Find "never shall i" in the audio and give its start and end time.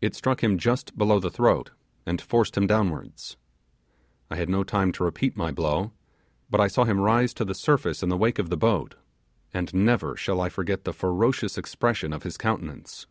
9.72-10.48